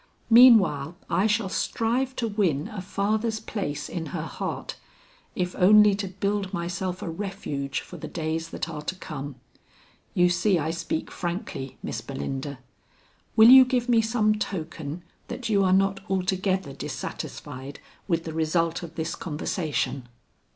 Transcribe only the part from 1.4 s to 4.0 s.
strive to win a father's place